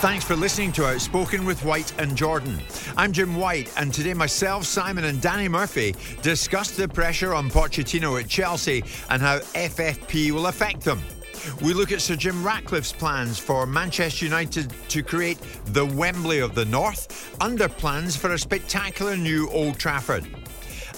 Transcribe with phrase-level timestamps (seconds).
[0.00, 2.58] Thanks for listening to Outspoken with White and Jordan.
[2.96, 8.18] I'm Jim White, and today myself, Simon, and Danny Murphy discussed the pressure on Pochettino
[8.18, 11.02] at Chelsea and how FFP will affect them.
[11.60, 16.54] We look at Sir Jim Ratcliffe's plans for Manchester United to create the Wembley of
[16.54, 20.24] the North, under plans for a spectacular new Old Trafford.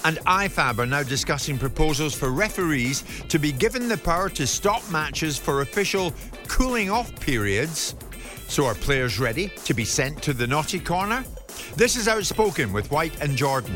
[0.05, 4.81] And IFAB are now discussing proposals for referees to be given the power to stop
[4.89, 6.13] matches for official
[6.47, 7.95] cooling off periods
[8.53, 11.25] so are players ready to be sent to the naughty corner?
[11.75, 13.75] This is Outspoken with White and Jordan.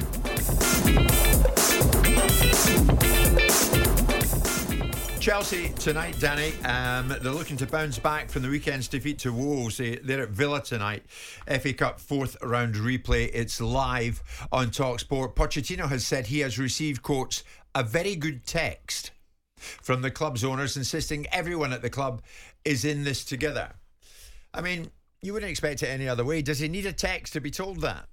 [5.19, 6.53] Chelsea tonight, Danny.
[6.63, 9.77] Um, they're looking to bounce back from the weekend's defeat to Wolves.
[9.77, 11.05] They, are at Villa tonight.
[11.47, 13.31] FA Cup fourth round replay.
[13.33, 14.21] It's live
[14.51, 15.33] on Talksport.
[15.33, 17.43] Pochettino has said he has received quotes
[17.73, 19.09] a very good text
[19.57, 22.21] from the club's owners, insisting everyone at the club
[22.63, 23.73] is in this together.
[24.57, 24.89] I mean,
[25.21, 26.41] you wouldn't expect it any other way.
[26.41, 28.07] Does he need a text to be told that?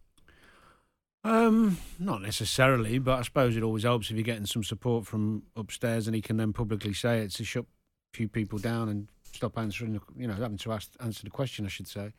[1.24, 5.44] Um, not necessarily, but I suppose it always helps if you're getting some support from
[5.56, 9.08] upstairs, and he can then publicly say it to shut a few people down and
[9.32, 9.98] stop answering.
[10.16, 12.12] You know, having to ask, answer the question, I should say.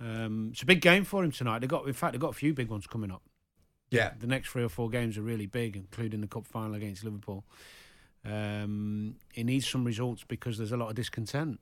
[0.00, 1.58] Um, it's a big game for him tonight.
[1.58, 3.22] They got, in fact, they got a few big ones coming up.
[3.90, 7.02] Yeah, the next three or four games are really big, including the cup final against
[7.02, 7.44] Liverpool.
[8.24, 11.58] Um, he needs some results because there's a lot of discontent.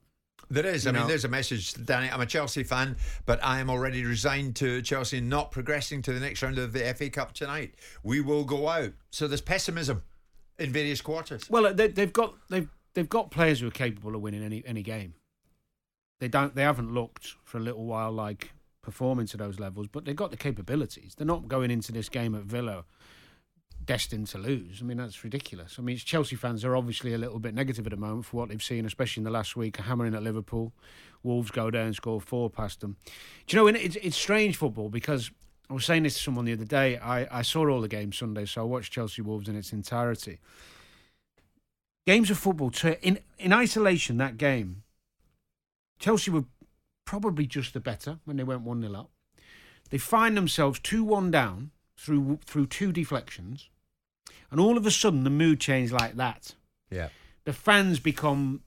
[0.51, 0.87] There is.
[0.87, 1.01] I know?
[1.01, 2.11] mean, there's a message, Danny.
[2.11, 2.97] I'm a Chelsea fan,
[3.27, 6.95] but I am already resigned to Chelsea not progressing to the next round of the
[6.95, 7.75] FA Cup tonight.
[8.03, 8.93] We will go out.
[9.11, 10.03] So there's pessimism
[10.59, 11.49] in various quarters.
[11.51, 14.83] Well, they, have got they've they've got players who are capable of winning any any
[14.83, 15.15] game.
[16.21, 16.55] They don't.
[16.55, 18.53] They haven't looked for a little while like
[18.83, 21.15] performing to those levels, but they've got the capabilities.
[21.17, 22.85] They're not going into this game at Villa
[23.87, 24.81] destined to lose.
[24.81, 25.77] I mean, that's ridiculous.
[25.79, 28.49] I mean, Chelsea fans are obviously a little bit negative at the moment for what
[28.49, 30.73] they've seen, especially in the last week, hammering at Liverpool.
[31.23, 32.97] Wolves go down score four past them.
[33.47, 35.31] Do you know, it's, it's strange football because
[35.71, 36.99] I was saying this to someone the other day.
[36.99, 40.39] I, I saw all the games Sunday, so I watched Chelsea Wolves in its entirety.
[42.07, 42.71] Games of football,
[43.01, 44.83] in, in isolation, that game,
[45.99, 46.45] Chelsea were
[47.07, 49.11] probably just the better when they went 1 0 up.
[49.91, 53.69] They find themselves 2 1 down through through two deflections
[54.51, 56.55] and all of a sudden the mood changed like that.
[56.91, 57.09] Yeah.
[57.45, 58.63] The fans become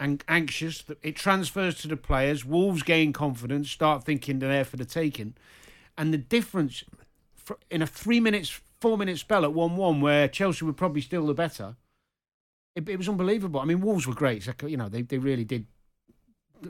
[0.00, 0.84] an- anxious.
[1.02, 2.44] It transfers to the players.
[2.44, 5.34] Wolves gain confidence, start thinking they're there for the taking.
[5.96, 6.84] And the difference
[7.70, 11.26] in a three minutes, four minute spell at 1 1, where Chelsea were probably still
[11.26, 11.76] the better,
[12.76, 13.60] it, it was unbelievable.
[13.60, 14.42] I mean, Wolves were great.
[14.42, 15.66] So, you know, they, they really did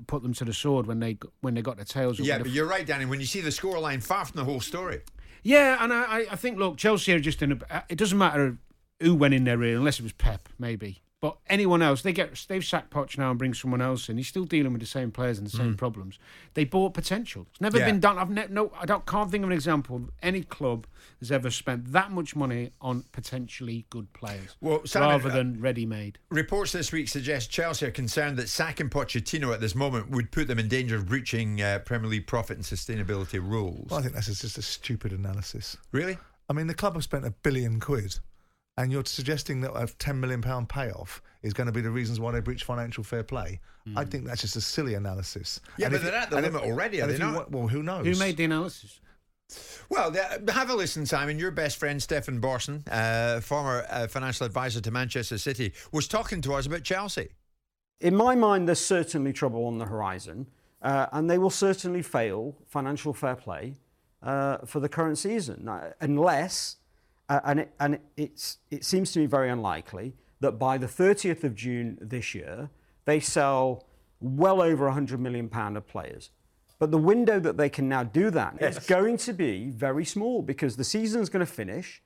[0.07, 2.19] put them to the sword when they when they got their tails.
[2.19, 3.07] Yeah, but you're right, Danny.
[3.07, 5.01] When you see the scoreline, far from the whole story.
[5.43, 7.59] Yeah, and I, I think look, Chelsea are just in a.
[7.71, 8.59] Uh, it doesn't matter
[9.01, 11.03] who went in there really, unless it was Pep, maybe.
[11.21, 14.19] But anyone else, they get they've sacked Poch now and bring someone else in.
[14.19, 15.77] He's still dealing with the same players and the same mm.
[15.77, 16.17] problems.
[16.55, 17.47] They bought potential.
[17.51, 17.87] It's never yeah.
[17.87, 18.19] been done.
[18.19, 19.97] I've ne- no, I don't can't think of an example.
[19.97, 20.87] of Any club
[21.19, 26.21] has ever spent that much money on potentially good players, well, Simon, rather than ready-made.
[26.31, 30.47] Reports this week suggest Chelsea are concerned that sacking Pochettino at this moment would put
[30.47, 33.91] them in danger of breaching uh, Premier League profit and sustainability rules.
[33.91, 35.77] Well, I think that's just a stupid analysis.
[35.91, 36.17] Really?
[36.49, 38.21] I mean, the club have spent a billion quid
[38.79, 42.21] and you're suggesting that a ten million pound payoff is going to be the reasons
[42.21, 43.61] why they breach financial fair play.
[43.87, 43.99] Mm.
[43.99, 45.61] I think that's just a silly analysis.
[45.77, 47.51] Yeah, and but they're at the limit already, are they not?
[47.51, 48.07] well, who knows?
[48.07, 49.01] Who made the analysis?
[49.89, 51.39] Well, th- have a listen, Simon.
[51.39, 56.41] Your best friend, Stefan Borson, uh, former uh, financial advisor to Manchester City, was talking
[56.43, 57.31] to us about Chelsea.
[58.01, 60.47] In my mind, there's certainly trouble on the horizon,
[60.83, 63.75] uh, and they will certainly fail financial fair play
[64.23, 66.88] uh, for the current season, uh, unless, uh,
[67.29, 71.55] and, it, and it's, it seems to me very unlikely, that by the 30th of
[71.55, 72.71] June this year,
[73.05, 73.87] they sell
[74.21, 76.31] well over 100 million pound of players.
[76.79, 80.43] But the window that they can now do that is going to be very small
[80.43, 82.03] because the season's going to finish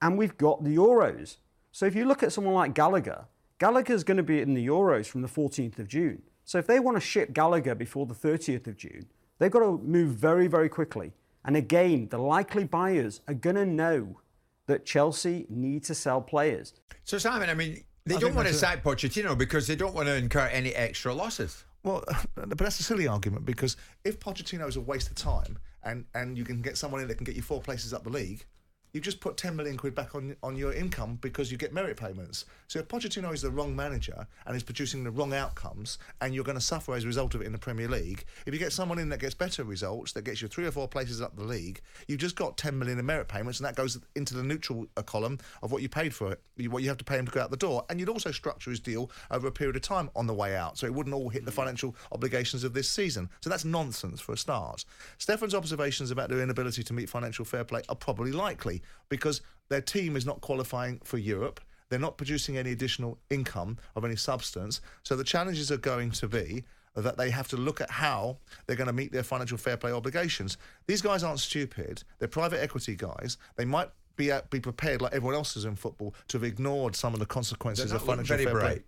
[0.00, 1.36] and we've got the Euros.
[1.70, 3.26] So if you look at someone like Gallagher,
[3.58, 6.22] Gallagher's going to be in the Euros from the 14th of June.
[6.44, 9.06] So if they want to ship Gallagher before the 30th of June,
[9.38, 11.12] they've got to move very, very quickly.
[11.44, 14.20] And again, the likely buyers are going to know
[14.66, 16.74] that Chelsea need to sell players.
[17.04, 20.08] So, Simon, I mean, they I don't want to sack Pochettino because they don't want
[20.08, 21.64] to incur any extra losses.
[21.82, 22.04] Well,
[22.34, 26.36] but that's a silly argument because if Pochettino is a waste of time and, and
[26.36, 28.44] you can get someone in that can get you four places up the league,
[28.92, 31.96] you've just put 10 million quid back on on your income because you get merit
[31.96, 32.44] payments.
[32.68, 36.44] So if Pochettino is the wrong manager and is producing the wrong outcomes and you're
[36.44, 38.72] going to suffer as a result of it in the Premier League, if you get
[38.72, 41.44] someone in that gets better results, that gets you three or four places up the
[41.44, 44.86] league, you've just got 10 million in merit payments and that goes into the neutral
[44.96, 47.32] uh, column of what you paid for it, what you have to pay him to
[47.32, 47.84] go out the door.
[47.88, 50.78] And you'd also structure his deal over a period of time on the way out
[50.78, 53.30] so it wouldn't all hit the financial obligations of this season.
[53.40, 54.84] So that's nonsense for a start.
[55.18, 59.80] Stefan's observations about their inability to meet financial fair play are probably likely because their
[59.80, 61.60] team is not qualifying for Europe.
[61.88, 64.80] They're not producing any additional income of any substance.
[65.02, 66.64] So the challenges are going to be
[66.94, 69.92] that they have to look at how they're going to meet their financial fair play
[69.92, 70.58] obligations.
[70.86, 72.02] These guys aren't stupid.
[72.18, 73.38] They're private equity guys.
[73.56, 77.14] They might be be prepared, like everyone else is in football, to have ignored some
[77.14, 78.82] of the consequences of financial fair play.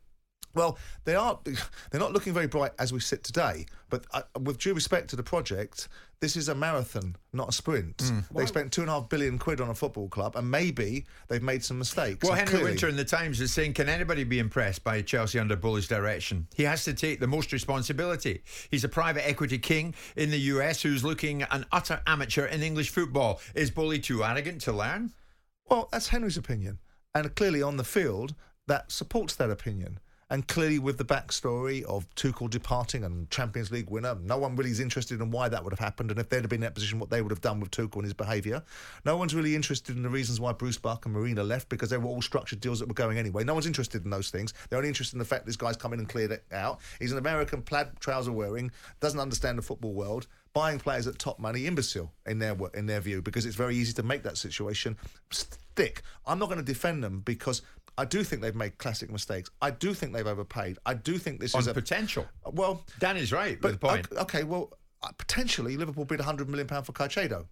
[0.55, 1.39] Well, they are.
[1.91, 3.67] They're not looking very bright as we sit today.
[3.91, 5.89] But uh, with due respect to the project,
[6.21, 8.03] this is a marathon, not a sprint.
[8.03, 8.21] Hmm.
[8.37, 11.43] They spent two and a half billion quid on a football club, and maybe they've
[11.43, 12.25] made some mistakes.
[12.27, 15.39] Well, Henry clearly- Winter in the Times is saying, can anybody be impressed by Chelsea
[15.39, 16.47] under Boehly's direction?
[16.55, 18.43] He has to take the most responsibility.
[18.71, 22.91] He's a private equity king in the US who's looking an utter amateur in English
[22.91, 23.41] football.
[23.55, 25.13] Is Bully too arrogant to learn?
[25.69, 26.79] Well, that's Henry's opinion,
[27.15, 28.35] and clearly on the field
[28.67, 29.99] that supports that opinion.
[30.31, 34.71] And clearly, with the backstory of Tuchel departing and Champions League winner, no one really
[34.71, 36.75] is interested in why that would have happened and if they'd have been in that
[36.75, 38.63] position, what they would have done with Tuchel and his behaviour.
[39.05, 41.99] No one's really interested in the reasons why Bruce Buck and Marina left because they
[41.99, 43.45] were all structured deals that were going anyway.
[43.45, 44.55] No one's interested in those things.
[44.69, 46.81] They're only interested in the fact this guy's come in and cleared it out.
[46.99, 51.39] He's an American plaid trouser wearing, doesn't understand the football world buying players at top
[51.39, 54.97] money, imbecile in their in their view, because it's very easy to make that situation
[55.31, 56.03] stick.
[56.27, 57.61] I'm not going to defend them because
[57.97, 59.51] I do think they've made classic mistakes.
[59.63, 60.79] I do think they've overpaid.
[60.85, 62.27] I do think this On is a potential.
[62.45, 64.07] Well, Danny's right but with the point.
[64.13, 67.47] okay, okay, well, uh, potentially Liverpool bid 100 million pound for Caicedo.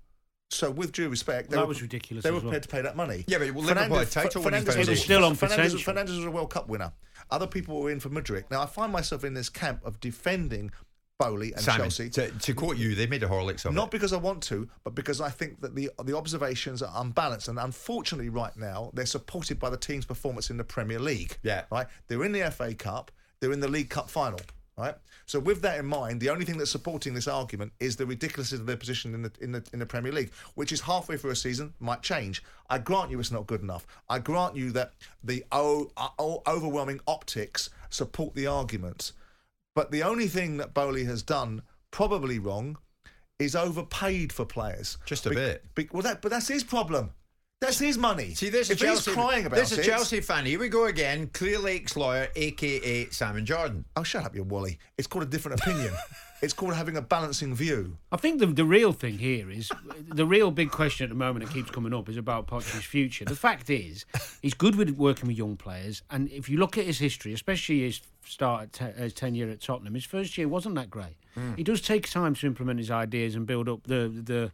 [0.50, 2.42] So, with due respect, they That were, was ridiculous They as were well.
[2.50, 3.24] prepared to pay that money.
[3.26, 5.78] Yeah, but well, Liverpool had title winning was It a- was still on Fernandes, potential.
[5.94, 6.92] Fernandes was a World Cup winner.
[7.30, 8.44] Other people were in for Madrid.
[8.50, 10.70] Now, I find myself in this camp of defending
[11.24, 12.10] Boehly and Simon, Chelsea.
[12.10, 13.90] to, to quote you, they made a Horlicks of Not it.
[13.92, 17.58] because I want to, but because I think that the the observations are unbalanced, and
[17.58, 21.36] unfortunately, right now they're supported by the team's performance in the Premier League.
[21.42, 21.64] Yeah.
[21.70, 21.86] right.
[22.08, 23.10] They're in the FA Cup.
[23.40, 24.40] They're in the League Cup final.
[24.78, 24.94] Right.
[25.26, 28.58] So with that in mind, the only thing that's supporting this argument is the ridiculousness
[28.58, 31.30] of their position in the in the in the Premier League, which is halfway through
[31.32, 32.42] a season might change.
[32.70, 33.86] I grant you it's not good enough.
[34.08, 34.92] I grant you that
[35.22, 39.12] the o- uh, o- overwhelming optics support the argument.
[39.74, 42.76] But the only thing that Boehly has done probably wrong
[43.38, 44.98] is overpaid for players.
[45.06, 45.74] Just a Be- bit.
[45.74, 47.12] be- well, that, but that's his problem.
[47.60, 48.34] That's his money.
[48.34, 49.78] See, there's a Chelsea, he's crying about there's it.
[49.78, 50.46] a Chelsea fan.
[50.46, 51.28] Here we go again.
[51.28, 53.84] Clearlake's lawyer, aka Simon Jordan.
[53.96, 54.78] Oh, shut up, you Wally.
[54.98, 55.92] It's called a different opinion.
[56.42, 57.96] it's called having a balancing view.
[58.10, 59.70] I think the the real thing here is
[60.08, 63.24] the real big question at the moment that keeps coming up is about Poch's future.
[63.24, 64.04] The fact is,
[64.42, 67.80] he's good with working with young players, and if you look at his history, especially
[67.80, 71.16] his start at te- his tenure at Tottenham, his first year wasn't that great.
[71.36, 71.56] Mm.
[71.56, 74.52] He does take time to implement his ideas and build up the the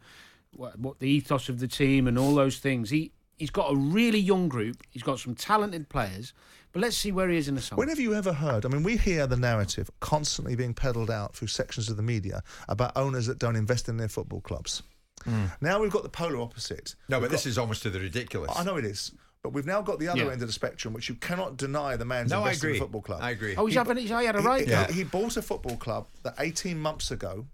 [0.54, 2.90] what, what the ethos of the team and all those things.
[2.90, 4.83] He he's got a really young group.
[4.90, 6.35] He's got some talented players,
[6.72, 7.78] but let's see where he is in the summer.
[7.78, 8.64] When have you ever heard?
[8.64, 12.42] I mean, we hear the narrative constantly being peddled out through sections of the media
[12.68, 14.82] about owners that don't invest in their football clubs.
[15.25, 15.46] Hmm.
[15.60, 16.94] Now we've got the polar opposite.
[17.08, 18.52] No, We've but this is almost to the ridiculous.
[18.56, 19.12] I know it is.
[19.42, 20.32] But we've now got the other Yeah.
[20.32, 22.78] end of the spectrum, which you cannot deny the man's No, invested in agree.
[22.78, 23.20] the football club.
[23.22, 23.54] I agree.
[23.56, 23.96] Oh, he's He having.
[23.96, 24.64] He's, he had a he- right.
[24.64, 24.90] he- Yeah.
[24.90, 27.46] He, bought a football club that 18 months ago,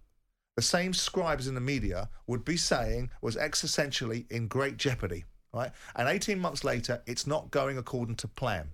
[0.56, 5.73] the same scribes in the media would be saying was existentially in great jeopardy, right?
[5.97, 8.68] And 18 months later, it's not going according to plan.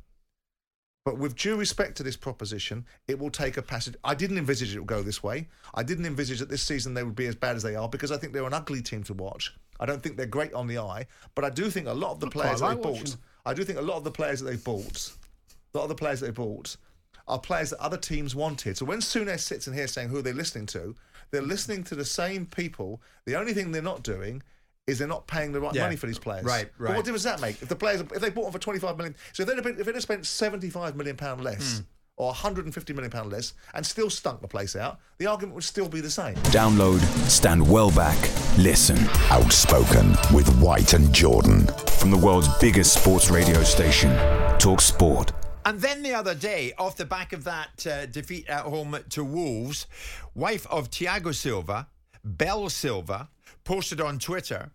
[1.05, 3.97] But with due respect to this proposition, it will take a passage.
[4.05, 5.49] I didn't envisage it would go this way.
[5.75, 8.13] I didn't envisage that this season they would be as bad as they are because
[8.13, 9.55] I think they're an ugly team to watch.
[9.79, 12.21] I don't think they're great on the eye, but I do think a lot of
[12.21, 12.99] the players like they bought.
[12.99, 13.15] watching.
[13.47, 15.13] I do think a lot of the players that they bought,
[15.75, 16.77] a lot of the players that they bought,
[17.27, 18.77] are players that other teams wanted.
[18.77, 20.95] So when Souness sits in here saying who are they're listening to,
[21.31, 23.01] they're listening to the same people.
[23.25, 24.43] The only thing they're not doing
[24.87, 25.83] is they're not paying the right Yeah.
[25.85, 26.45] money for these players.
[26.45, 26.97] Right, But right.
[26.97, 27.61] what difference does that make?
[27.63, 29.79] If the players, if they bought them for 25 million, so if they'd have, been,
[29.79, 31.83] if they'd have spent 75 million pound less Hmm.
[32.17, 35.89] or 150 million pound less and still stunk the place out, the argument would still
[35.89, 36.35] be the same.
[36.51, 38.19] Download, stand well back,
[38.59, 38.99] listen.
[39.31, 41.67] Outspoken with White and Jordan.
[41.99, 44.11] From the world's biggest sports radio station,
[44.59, 45.33] Talk Sport.
[45.67, 49.23] And then the other day, off the back of that uh, defeat at home to
[49.23, 49.87] Wolves,
[50.35, 51.87] wife of Thiago Silva,
[52.25, 53.29] Belle Silva,
[53.65, 54.71] posted on Twitter,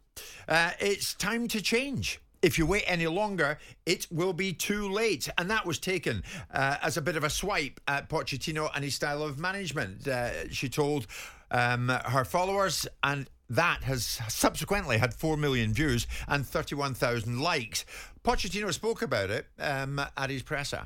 [0.48, 5.28] uh, "It's time to change." If you wait any longer, it will be too late.
[5.38, 6.22] And that was taken
[6.54, 10.08] uh, as a bit of a swipe at Pochettino and his style of management.
[10.08, 11.08] Uh, she told
[11.50, 17.86] um, her followers, and that has subsequently had 4 million views and 31,000 likes.
[18.24, 20.84] Pochettino spoke about it um, at his presser.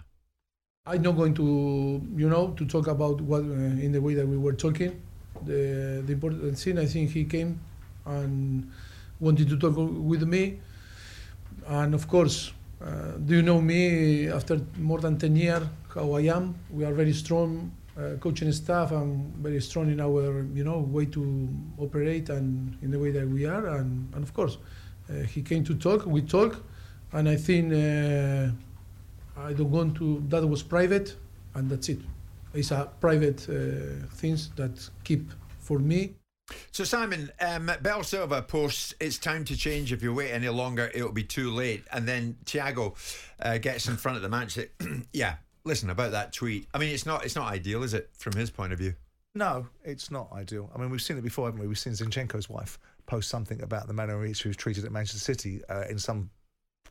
[0.85, 4.27] I'm not going to, you know, to talk about what uh, in the way that
[4.27, 5.01] we were talking.
[5.45, 7.59] The the important thing, I think, he came
[8.09, 8.71] and
[9.19, 10.59] wanted to talk with me,
[11.67, 12.51] and of course,
[12.81, 14.27] uh, do you know me?
[14.27, 15.63] After more than ten years,
[15.93, 16.55] how I am.
[16.71, 21.05] We are very strong uh, coaching staff and very strong in our, you know, way
[21.05, 23.65] to operate and in the way that we are.
[23.77, 24.57] And, and of course,
[25.09, 26.05] uh, he came to talk.
[26.05, 26.63] We talk,
[27.13, 27.73] and I think.
[27.73, 28.51] Uh,
[29.37, 30.21] I don't want to.
[30.27, 31.15] That was private,
[31.55, 31.99] and that's it.
[32.53, 36.15] It's a private uh, things that keep for me.
[36.71, 39.91] So, Simon, um, Belle Silva posts, it's time to change.
[39.91, 41.83] If you wait any longer, it'll be too late.
[41.91, 42.95] And then Thiago
[43.41, 44.57] uh, gets in front of the match.
[45.13, 46.67] Yeah, listen about that tweet.
[46.73, 48.93] I mean, it's not it's not ideal, is it, from his point of view?
[49.35, 50.71] No, it's not ideal.
[50.75, 51.67] I mean, we've seen it before, haven't we?
[51.67, 54.91] We've seen Zinchenko's wife post something about the manner in which she was treated at
[54.91, 56.29] Manchester City uh, in some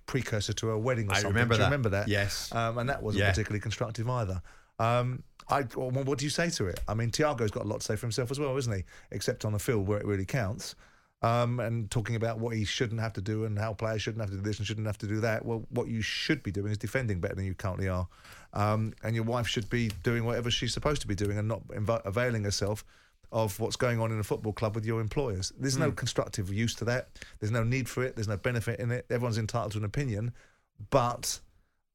[0.06, 1.28] precursor to her wedding or I something.
[1.34, 1.66] remember Do you that.
[1.66, 2.08] remember that?
[2.08, 2.52] Yes.
[2.54, 3.30] Um, and that wasn't Yeah.
[3.30, 4.40] particularly constructive either.
[4.78, 6.80] Um, I, well, what do you say to it?
[6.86, 8.84] I mean, Thiago's got a lot to say for himself as well, isn't he?
[9.10, 10.74] Except on the field where it really counts.
[11.20, 14.30] Um, and talking about what he shouldn't have to do and how players shouldn't have
[14.30, 15.44] to do this and shouldn't have to do that.
[15.44, 18.06] Well, what you should be doing is defending better than you currently are.
[18.52, 21.66] Um, and your wife should be doing whatever she's supposed to be doing and not
[21.68, 22.84] inv- availing herself
[23.32, 25.52] of what's going on in a football club with your employers.
[25.58, 27.08] There's no constructive use to that.
[27.40, 28.14] There's no need for it.
[28.14, 29.04] There's no benefit in it.
[29.10, 30.32] Everyone's entitled to an opinion,
[30.90, 31.40] but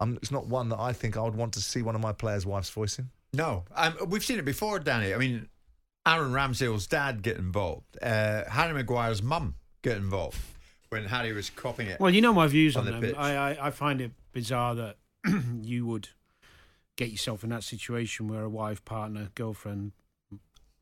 [0.03, 2.11] um, it's not one that I think I would want to see one of my
[2.11, 3.09] players' wives voicing.
[3.33, 5.13] No, um, we've seen it before, Danny.
[5.13, 5.47] I mean,
[6.05, 7.97] Aaron Ramsdale's dad get involved.
[8.01, 10.37] Uh, Harry Maguire's mum get involved
[10.89, 11.99] when Harry was copying it.
[11.99, 13.15] Well, you know my views on on, them.
[13.17, 14.97] I, I, I find it bizarre that
[15.61, 16.09] you would
[16.95, 19.93] get yourself in that situation where a wife, partner, girlfriend,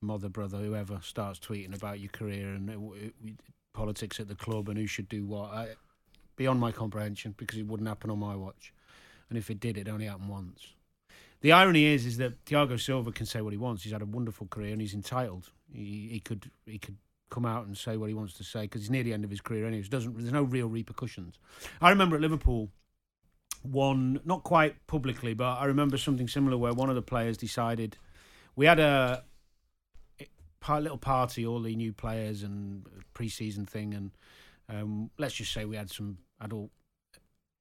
[0.02, 3.40] mother, brother, whoever starts tweeting about your career and it, it, it-
[3.74, 5.50] politics at the club and who should do what.
[5.54, 5.70] I,
[6.36, 8.74] beyond my comprehension because it wouldn't happen on my watch.
[9.32, 10.74] And if it did, it only happened once.
[11.40, 13.82] The irony is, is that Thiago Silva can say what he wants.
[13.82, 15.50] He's had a wonderful career and he's entitled.
[15.72, 16.98] He, he could, he could
[17.30, 19.30] come out and say what he wants to say because he's near the end of
[19.30, 19.88] his career anyway.
[19.88, 21.40] Doesn't, there's no real repercussions.
[21.82, 22.72] I remember at Liverpool,
[23.62, 27.96] one not quite publicly, but I remember something similar where one of the players decided
[28.58, 29.24] we had a
[30.60, 34.12] pa- little party, all the new players and pre-season thing, and
[34.68, 36.70] um, let's just say we had some adult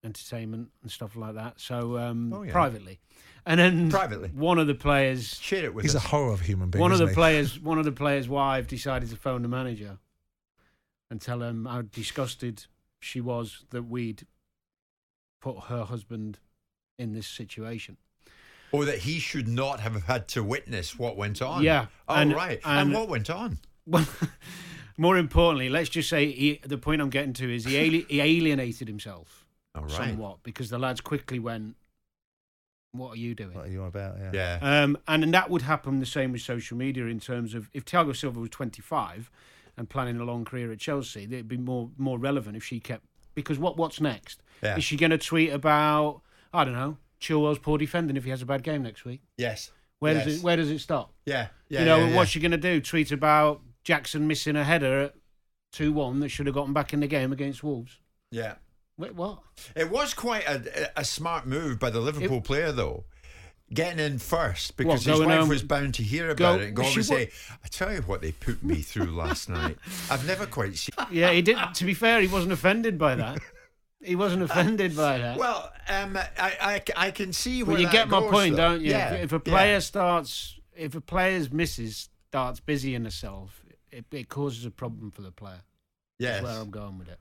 [0.04, 1.60] entertainment and stuff like that.
[1.60, 2.52] So um, Oh, yeah.
[2.52, 3.00] privately,
[3.46, 4.28] and then Privately.
[4.34, 6.80] one of the players Share it with He's a horror of human being.
[6.80, 7.14] one of isn't the he?
[7.14, 9.98] players, one of the players' wife decided to phone the manager
[11.10, 12.66] and tell him how disgusted
[13.00, 14.26] she was that we'd
[15.40, 16.38] put her husband
[16.98, 17.96] in this situation.
[18.72, 21.60] or that he should not have had to witness what went on.
[21.62, 22.60] Yeah, Oh, and- right.
[22.64, 23.58] And, and- what went on?
[23.86, 24.06] Well,
[24.96, 28.20] more importantly, let's just say he, the point I'm getting to is he, ali- he
[28.20, 29.90] alienated himself All right.
[29.92, 31.76] somewhat because the lads quickly went,
[32.92, 34.16] "What are you doing?" What are you about?
[34.18, 34.30] Yeah.
[34.60, 34.82] Yeah.
[34.82, 38.14] Um, and that would happen the same with social media in terms of if Thiago
[38.16, 39.30] Silva was 25
[39.76, 43.04] and planning a long career at Chelsea, it'd be more more relevant if she kept
[43.34, 44.42] because what what's next?
[44.62, 44.76] Yeah.
[44.76, 46.22] Is she going to tweet about
[46.52, 49.20] I don't know Chilwell's poor defending if he has a bad game next week?
[49.36, 49.70] Yes.
[50.00, 50.24] Where Yes.
[50.24, 51.12] does it Where does it stop?
[51.26, 51.48] Yeah.
[51.68, 51.80] Yeah.
[51.80, 52.16] you know, yeah, yeah.
[52.16, 52.80] what's she going to do?
[52.80, 55.14] Tweet about Jackson missing a header at
[55.72, 58.00] two one that should have gotten back in the game against Wolves.
[58.32, 58.56] Yeah.
[59.00, 59.38] Wait, what?
[59.74, 63.04] It was quite a, a smart move by the Liverpool player, though.
[63.72, 66.82] Getting in first because his wife was bound to hear go- about it and go
[66.82, 67.30] and say,
[67.64, 69.78] I tell you what they put me through last night.
[70.10, 71.56] I've never quite seen Yeah, he did.
[71.74, 73.38] To be fair, he wasn't offended by that.
[74.02, 75.36] He wasn't offended by that.
[75.36, 78.70] Well, um, I, I, I can see where But you get my goes, point, though.
[78.70, 78.92] don't you?
[78.92, 79.12] Yeah.
[79.12, 79.52] If a yeah.
[79.52, 85.20] player starts, if a player's missus starts busying herself, it, it causes a problem for
[85.20, 85.60] the player.
[86.18, 86.40] Yes.
[86.40, 87.18] That's where I'm going with it.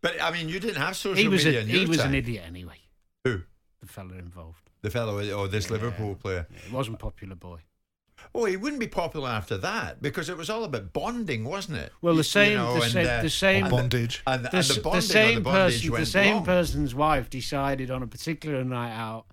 [0.00, 2.08] But I mean, you didn't have social He was media a, in he was time.
[2.08, 2.76] an idiot anyway.
[3.24, 3.42] Who?
[3.80, 4.70] The fella involved.
[4.82, 6.46] The fellow, or this Liverpool player?
[6.66, 7.60] It wasn't popular boy.
[8.34, 11.92] Oh, he wouldn't be popular after that because it was all about bonding, wasn't it?
[12.02, 14.22] Well, the same- you know, the and, same- uh, the same- and Bondage.
[14.26, 16.44] and, The, and s- the the bonding or same the bondage person, the same wrong.
[16.44, 19.26] person's wife decided on a particular night out,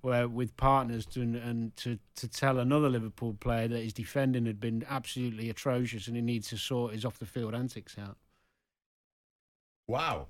[0.00, 4.60] where with partners to and to to tell another Liverpool player that his defending had
[4.60, 8.16] been absolutely atrocious and he needs to sort his off the field antics out.
[9.88, 10.28] Wow.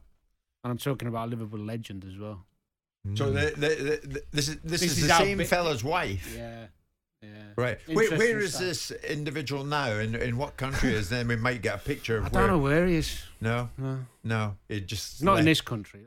[0.62, 2.46] And I'm talking about a Liverpool legend as well.
[3.14, 3.34] So hmm.
[3.34, 6.34] the, the, the, the- this is this, This is, is the same big- fella's wife.
[6.34, 6.66] Yeah,
[7.22, 7.28] yeah.
[7.56, 7.78] Right.
[7.86, 8.62] Where, where is stuff.
[8.66, 9.90] this individual now?
[9.98, 11.08] In in what country is?
[11.14, 12.46] Then we might get a picture of I where.
[12.46, 13.22] don't know where he is.
[13.40, 14.56] No, No, no.
[14.68, 16.06] It just it's not in this country.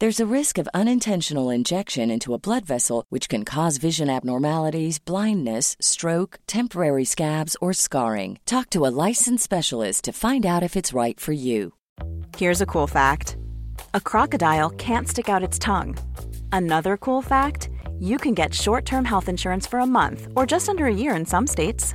[0.00, 5.00] There's a risk of unintentional injection into a blood vessel, which can cause vision abnormalities,
[5.00, 8.38] blindness, stroke, temporary scabs, or scarring.
[8.46, 11.74] Talk to a licensed specialist to find out if it's right for you.
[12.36, 13.36] Here's a cool fact
[13.92, 15.98] a crocodile can't stick out its tongue.
[16.52, 20.68] Another cool fact you can get short term health insurance for a month or just
[20.68, 21.94] under a year in some states.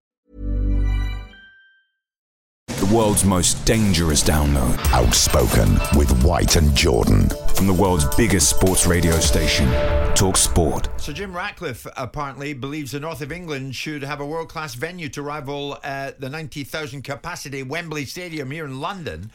[2.91, 4.77] The world's most dangerous download.
[4.91, 7.29] Outspoken with White and Jordan.
[7.55, 9.65] From the world's biggest sports radio station,
[10.13, 10.89] Talk Sport.
[10.97, 15.21] So Jim Ratcliffe apparently believes the north of England should have a world-class venue to
[15.21, 19.31] rival uh, the 90,000 capacity Wembley Stadium here in London,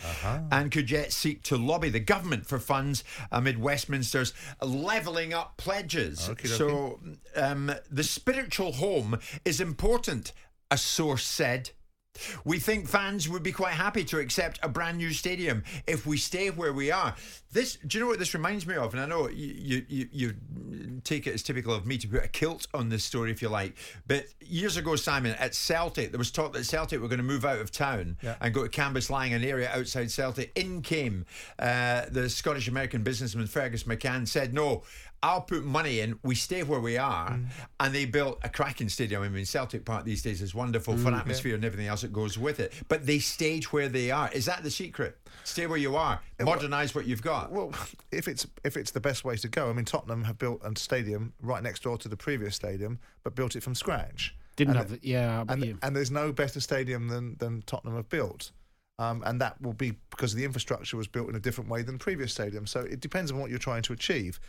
[0.52, 6.28] and could yet seek to lobby the government for funds amid Westminster's levelling up pledges.
[6.28, 6.48] Okey-dokey.
[6.48, 7.00] So
[7.34, 10.32] um, the spiritual home is important,
[10.70, 11.70] a source said.
[12.44, 16.16] We think fans would be quite happy to accept a brand new stadium if we
[16.16, 17.14] stay where we are.
[17.52, 18.92] This, do you know what this reminds me of?
[18.92, 20.34] And I know you, you, you
[21.04, 23.48] take it as typical of me to put a kilt on this story, if you
[23.48, 23.76] like.
[24.06, 27.44] But years ago, Simon, at Celtic, there was talk that Celtic were going to move
[27.44, 28.34] out of town Yeah.
[28.40, 30.52] and go to Cambuslang, an area outside Celtic.
[30.54, 31.24] In came
[31.58, 34.82] uh, the Scottish American businessman Fergus McCann, said, No,
[35.22, 36.18] I'll put money in.
[36.22, 37.46] We stay where we are, Mm.
[37.80, 39.22] and they built a cracking stadium.
[39.22, 42.12] I mean, Celtic Park these days is wonderful Mm, for atmosphere and everything else that
[42.12, 42.72] goes with it.
[42.88, 44.30] But they stayed where they are.
[44.32, 45.18] Is that the secret?
[45.44, 46.20] Stay where you are.
[46.40, 47.50] Modernise what you've got.
[47.50, 47.72] Well,
[48.12, 50.78] if it's if it's the best way to go, I mean, Tottenham have built a
[50.78, 54.34] stadium right next door to the previous stadium, but built it from scratch.
[54.56, 57.96] Didn't And have the, yeah, and, you- and there's no better stadium than, than Tottenham
[57.96, 58.52] have built.
[58.98, 61.98] Um, and that will be because the infrastructure was built in a different way than
[61.98, 62.70] previous stadiums.
[62.70, 64.40] So it depends on what you're trying to achieve.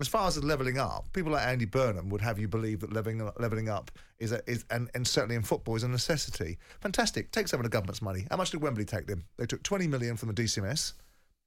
[0.00, 3.30] As far as levelling up, people like Andy Burnham would have you believe that levelling
[3.38, 6.58] levelling up is a, is and, and certainly in football is a necessity.
[6.80, 7.30] Fantastic.
[7.30, 8.26] Take some of the government's money.
[8.28, 9.24] How much did Wembley take them?
[9.36, 10.94] They took 20 million from the DCMS,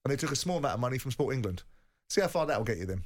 [0.06, 1.64] and they took a small amount of money from Sport England.
[2.10, 3.04] See how far that will get you then.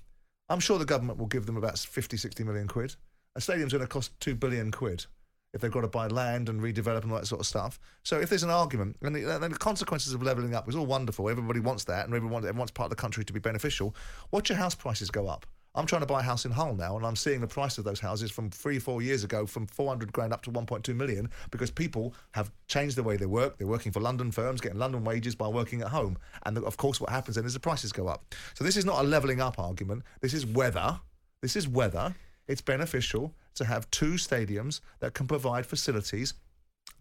[0.48, 2.96] I'm sure the government will give them about 50, 60 million quid.
[3.36, 5.06] A stadium's going to cost 2 billion quid
[5.54, 7.80] if they've got to buy land and redevelop and all that sort of stuff.
[8.04, 11.30] So if there's an argument, and the, the consequences of levelling up is all wonderful.
[11.30, 13.96] Everybody wants that, and everyone, everyone's part of the country to be beneficial.
[14.32, 15.46] Watch your house prices go up.
[15.74, 17.86] I'm trying to buy a house in Hull now, and I'm seeing the price of
[17.86, 21.72] those houses from three, four years ago from 400 grand up to 1.2 million because
[21.72, 23.58] people have changed the way they work.
[23.58, 26.18] They're working for London firms, getting London wages by working at home.
[26.46, 28.36] And of course, what happens then is the prices go up.
[28.54, 30.04] So this is not a levelling up argument.
[30.20, 31.00] This is weather.
[31.42, 32.14] this is weather.
[32.50, 36.34] it's beneficial to have two stadiums that can provide facilities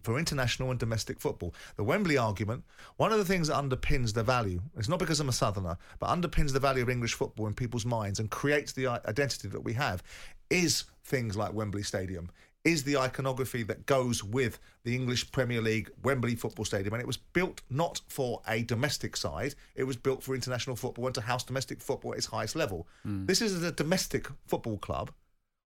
[0.02, 1.54] for international and domestic football.
[1.76, 2.64] The Wembley argument,
[2.96, 6.08] one of the things that underpins the value, it's not because I'm a southerner, but
[6.08, 9.74] underpins the value of English football in people's minds and creates the identity that we
[9.74, 10.02] have,
[10.48, 12.30] is things like Wembley Stadium,
[12.64, 16.92] is the iconography that goes with the English Premier League Wembley Football Stadium.
[16.92, 21.06] And it was built not for a domestic side, it was built for international football
[21.06, 22.86] and to house domestic football at its highest level.
[23.02, 23.26] Hmm.
[23.26, 25.10] This is a domestic football club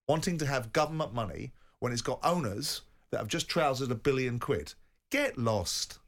[0.09, 4.38] wanting to have government money when it's got owners that have just trousered a billion
[4.38, 4.75] quid.
[5.11, 5.99] Get lost.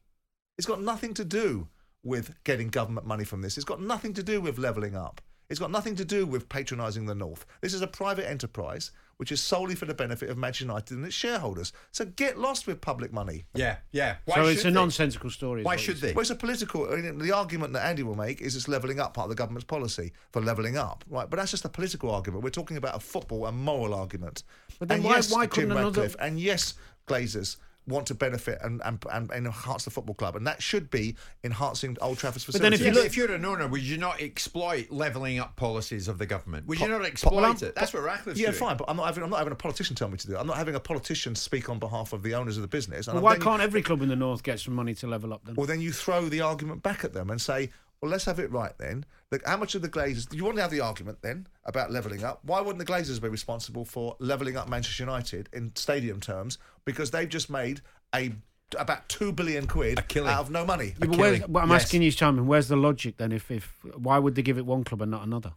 [0.58, 1.68] It's got nothing to do
[2.02, 3.56] with getting government money from this.
[3.56, 5.20] It's got nothing to do with levelling up.
[5.48, 7.46] It's got nothing to do with patronising the North.
[7.60, 11.06] This is a private enterprise which is solely for the benefit of Manchester United and
[11.06, 11.72] its shareholders.
[11.90, 13.46] So get lost with public money.
[13.54, 14.16] Yeah, yeah.
[14.34, 15.62] so it's a nonsensical story.
[15.62, 16.12] Why should they?
[16.12, 16.92] Well, it's a political.
[16.92, 19.34] I mean, the argument that Andy will make is it's levelling up part of the
[19.34, 21.28] government's policy for levelling up, right?
[21.28, 22.44] But that's just a political argument.
[22.44, 24.42] We're talking about a football and moral argument.
[24.78, 26.74] But then and why- yes, why Jim couldn't another- and yes,
[27.08, 27.56] Glazers
[27.86, 31.14] want to benefit and, and, and, and enhance the football club, and that should be
[31.44, 32.80] enhancing Old Trafford's But facilities.
[32.80, 36.08] then, if, you look, if you're an owner, would you not exploit levelling up policies
[36.08, 36.66] of the government?
[36.66, 37.74] Would you not exploit it?
[37.74, 38.58] That's what Ratcliffe's yeah, doing.
[38.58, 40.38] fine, but I'm not having I'm not having a politician tell me to do it.
[40.38, 43.06] I'm not having a politician speak on behalf of the owners of the business.
[43.06, 45.06] and Well, I'm why then- can't every club in the north get some money to
[45.06, 45.54] level up then?
[45.54, 48.50] Well, then you throw the argument back at them and say, well, let's have it
[48.50, 49.04] right then.
[49.30, 50.28] Look, how much of the Glazers...
[50.28, 52.40] Do you want to have the argument then about levelling up?
[52.44, 56.58] Why wouldn't the Glazers be responsible for levelling up Manchester United in stadium terms?
[56.84, 57.80] Because they've just made
[58.14, 58.32] a
[58.76, 60.94] about two billion quid out of no money.
[60.98, 63.32] Yeah, but where's, but I'm asking you, Simon, where's the logic then?
[63.32, 65.52] If, if why would they give it one club and not another?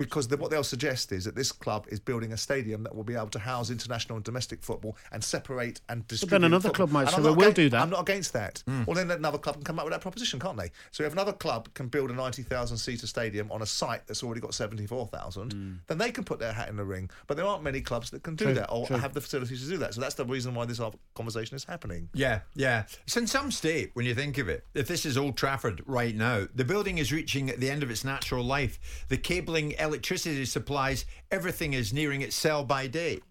[0.00, 3.04] Because the, what they'll suggest is that this club is building a stadium that will
[3.04, 6.42] be able to house international and domestic football and separate and distribute.
[6.42, 6.86] another football.
[6.88, 8.62] club might say, "Well, we'll do that." I'm not against that.
[8.66, 8.86] Mm.
[8.86, 10.70] Well, then another club can come up with that proposition, can't they?
[10.90, 14.40] So if another club can build a 90,000 seater stadium on a site that's already
[14.40, 17.10] got 74,000, then they can put their hat in the ring.
[17.26, 18.96] But there aren't many clubs that can do True, that or true.
[18.96, 19.94] have the facilities to do that.
[19.94, 22.08] So that's the reason why this whole conversation is happening.
[22.14, 22.84] Yeah, yeah.
[23.04, 24.64] It's in some state when you think of it.
[24.74, 28.04] If this is Old Trafford right now, the building is reaching the end of its
[28.04, 29.04] natural life.
[29.08, 33.22] The cabling, electricity supplies, everything is nearing its sell by date.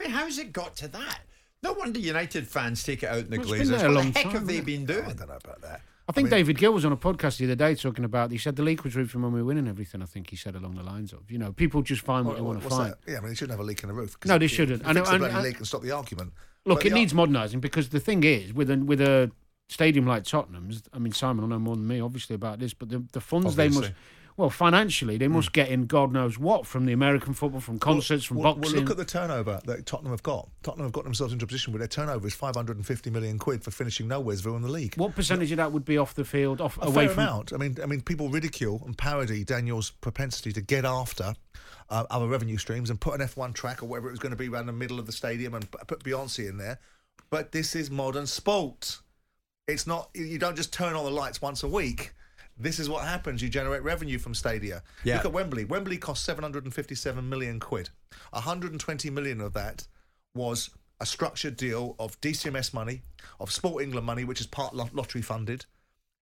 [0.00, 1.20] I mean, how's it got to that?
[1.62, 3.68] No wonder United fans take it out in the Well, Glazers.
[3.68, 5.04] there a What long the heck time, have they hasn't been doing?
[5.04, 5.80] I don't know about that.
[6.06, 8.30] I think David Gill was on a podcast the other day talking about.
[8.30, 10.02] He said the leak was roofed when we were winning everything.
[10.02, 12.42] I think he said along the lines of, you know, people just find what they
[12.42, 12.92] want to find.
[12.92, 12.98] that?
[13.08, 14.20] Yeah, I mean, they shouldn't have a leak in the roof.
[14.20, 14.82] 'cause No, they it- shouldn't.
[14.82, 16.34] It, And- fix and- bloody and- leak and stop the argument.
[16.66, 19.30] Look, But it the needs modernising because the thing is, with a with a
[19.70, 22.90] stadium like Tottenham's, I mean, Simon will know more than me, obviously, about this, but
[22.90, 23.96] the, the funds they must, Obviously.
[24.36, 28.24] Well, financially, they must get in God knows what from the American football, from concerts,
[28.24, 28.74] from well, boxing.
[28.74, 30.48] Well, look at the turnover that Tottenham have got.
[30.62, 33.70] Tottenham have got themselves into a position where their turnover is 550 million quid for
[33.70, 34.96] finishing Nowheresville in the league.
[34.96, 37.22] what percentage of that would be off the field, off A away fair from?
[37.24, 37.52] amount.
[37.52, 41.34] I mean, I mean, people ridicule and parody Daniel's propensity to get after
[41.90, 44.36] uh, other revenue streams and put an F1 track or whatever it was going to
[44.36, 46.80] be around the middle of the stadium and put Beyonce in there.
[47.30, 48.98] But this is modern sport.
[49.68, 50.10] It's not.
[50.14, 52.12] You don't just turn on the lights once a week.
[52.56, 53.42] This is what happens.
[53.42, 54.82] You generate revenue from stadia.
[55.02, 55.16] Yeah.
[55.16, 55.64] Look at Wembley.
[55.64, 57.90] Wembley cost 757 million quid.
[58.30, 59.86] 120 million of that
[60.34, 63.02] was a structured deal of DCMS money,
[63.40, 65.66] of Sport England money, which is part lottery funded,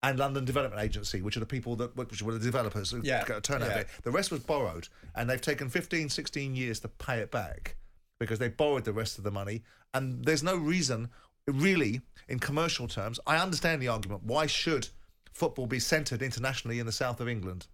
[0.02, 3.24] and London Development Agency, which are the people that which were the developers who Yeah,
[3.24, 3.80] got a turn out of yeah.
[3.80, 3.88] it.
[4.02, 7.76] The rest was borrowed, and they've taken 15, 16 years to pay it back
[8.18, 9.62] because they borrowed the rest of the money.
[9.94, 11.10] And there's no reason,
[11.46, 13.20] really, in commercial terms.
[13.26, 14.22] I understand the argument.
[14.24, 14.88] Why should
[15.32, 17.66] football be centred internationally in the south of England?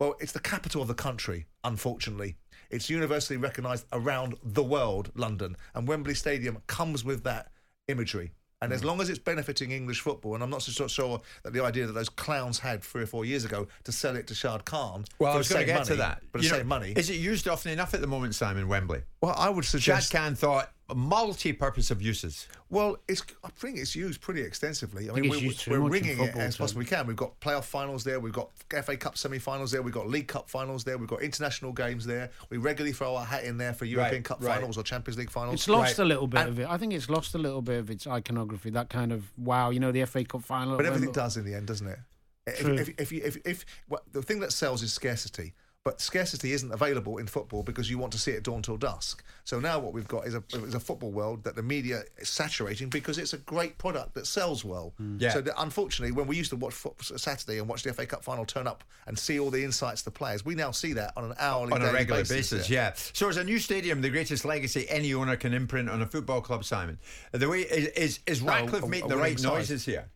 [0.00, 2.36] Well, it's the capital of the country, unfortunately.
[2.70, 7.50] It's universally recognised around the world, London, and Wembley Stadium comes with that
[7.88, 8.32] imagery.
[8.64, 8.88] And as hmm.
[8.88, 11.92] long as it's benefiting English football, and I'm not so sure that the idea that
[11.92, 15.32] those clowns had three or four years ago to sell it to Shad Khan Well,
[15.32, 16.22] I was going to get to that.
[16.32, 16.92] but know, same money.
[16.96, 19.02] Is it used often enough at the moment, Simon Wembley?
[19.20, 20.12] Well, I would Shad suggest.
[20.12, 22.46] Khan thought multi-purpose of uses.
[22.68, 25.08] Well, it's I think it's used pretty extensively.
[25.08, 27.06] I, I mean, we're, used we're ringing it as possible we can.
[27.06, 28.20] We've got playoff finals there.
[28.20, 29.80] We've got FA Cup semi-finals there.
[29.82, 30.98] We've got League Cup finals there.
[30.98, 32.30] We've got international games there.
[32.50, 34.56] We regularly throw our hat in there for European Right, Cup right.
[34.56, 35.54] finals or Champions League finals.
[35.54, 36.04] It's lost Right.
[36.04, 36.68] a little bit And- of it.
[36.68, 38.70] I think it's lost a little bit of its iconography.
[38.70, 40.76] That kind of wow, you know, the FA Cup final.
[40.76, 41.98] But everything does in the end, doesn't it?
[42.46, 42.74] If, True.
[42.74, 45.54] if, if, you, if, if well, the thing that sells is scarcity.
[45.84, 49.22] But scarcity isn't available in football because you want to see it dawn till dusk.
[49.44, 52.30] So now what we've got is a, is a football world that the media is
[52.30, 54.94] saturating because it's a great product that sells well.
[54.98, 55.20] Mm.
[55.20, 55.34] Yeah.
[55.34, 58.46] So that unfortunately, when we used to watch Saturday and watch the FA Cup final
[58.46, 61.34] turn up and see all the insights the players, we now see that on an
[61.38, 62.50] hourly, on a regular basis.
[62.50, 62.94] basis, yeah.
[63.12, 66.40] So as a new stadium the greatest legacy any owner can imprint on a football
[66.40, 66.98] club, Simon?
[67.32, 70.08] The way is is, is Ratcliffe a- made the right noises here?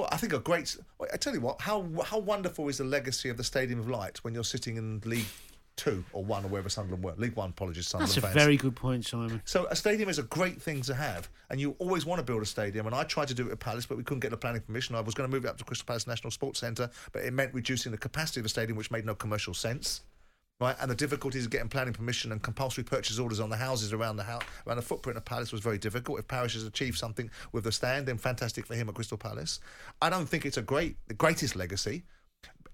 [0.00, 0.78] Well, I think a great.
[1.12, 4.16] I tell you what, how how wonderful is the legacy of the Stadium of Light
[4.24, 5.26] when you're sitting in League
[5.76, 7.12] Two or One or wherever Sunderland were.
[7.18, 8.34] League One, apologies, Sunderland That's a fans.
[8.34, 9.42] very good point, Simon.
[9.44, 12.40] So a stadium is a great thing to have, and you always want to build
[12.40, 12.86] a stadium.
[12.86, 14.94] And I tried to do it at Palace, but we couldn't get the planning permission.
[14.94, 17.34] I was going to move it up to Crystal Palace National Sports Centre, but it
[17.34, 20.00] meant reducing the capacity of the stadium, which made no commercial sense.
[20.60, 23.94] Right, and the difficulties of getting planning permission and compulsory purchase orders on the houses
[23.94, 26.18] around the house, around the footprint of Palace was very difficult.
[26.18, 29.60] If Parish has achieved something with the stand, then fantastic for him at Crystal Palace.
[30.02, 32.04] I don't think it's a great, the greatest legacy,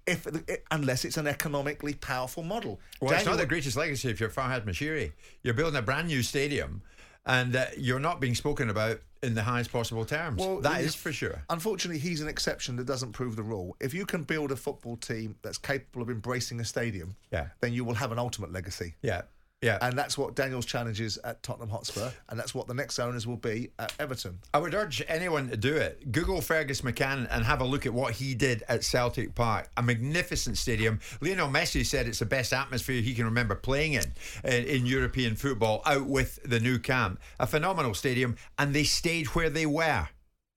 [0.04, 0.26] if
[0.72, 2.80] unless it's an economically powerful model.
[3.00, 5.12] Well, it's not the greatest legacy if you're Farhad Moshiri.
[5.42, 6.82] You're building a brand new stadium,
[7.26, 10.38] and uh, you're not being spoken about in the highest possible terms.
[10.40, 11.42] Well, that is for sure.
[11.50, 13.74] Unfortunately, he's an exception that doesn't prove the rule.
[13.80, 17.48] If you can build a football team that's capable of embracing a stadium, Yeah.
[17.60, 18.94] then you will have an ultimate legacy.
[19.02, 19.22] Yeah.
[19.62, 19.78] Yeah.
[19.80, 23.26] And that's what Daniel's challenge is at Tottenham Hotspur, and that's what the next owners
[23.26, 24.38] will be at Everton.
[24.52, 26.12] I would urge anyone to do it.
[26.12, 29.70] Google Fergus McCann and have a look at what he did at Celtic Park.
[29.76, 31.00] A magnificent stadium.
[31.22, 34.04] Lionel Messi said it's the best atmosphere he can remember playing in
[34.44, 37.18] in, in European football out with the Nou Camp.
[37.40, 40.08] A phenomenal stadium, and they stayed where they were.